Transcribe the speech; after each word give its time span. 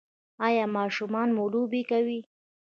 ایا 0.45 0.65
ماشومان 0.77 1.29
مو 1.35 1.43
لوبې 1.53 1.81
کوي؟ 1.91 2.19